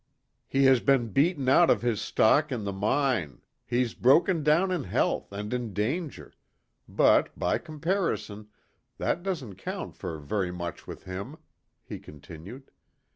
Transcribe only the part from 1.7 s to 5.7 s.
his stock in the mine; he's broken down in health and